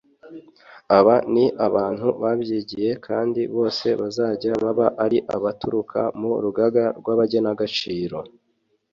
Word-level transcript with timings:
Aba 0.97 1.15
ni 1.33 1.45
abantu 1.67 2.07
babyigiye 2.21 2.91
kandi 3.07 3.41
bose 3.55 3.87
bazajya 4.01 4.51
baba 4.63 4.87
ari 5.05 5.17
abaturuka 5.35 5.99
mu 6.19 6.31
rugaga 6.43 6.83
rw’abagenagaciro 6.99 8.17